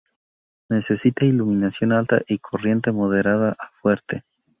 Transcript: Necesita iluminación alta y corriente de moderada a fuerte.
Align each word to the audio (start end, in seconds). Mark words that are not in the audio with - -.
Necesita 0.71 1.25
iluminación 1.25 1.91
alta 1.93 2.23
y 2.27 2.39
corriente 2.39 2.89
de 2.89 2.97
moderada 2.97 3.51
a 3.59 3.67
fuerte. 3.83 4.23